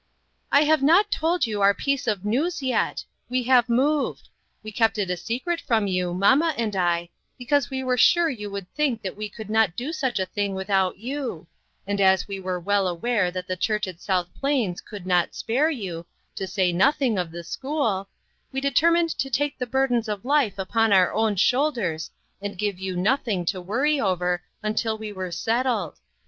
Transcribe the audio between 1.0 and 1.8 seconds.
told you our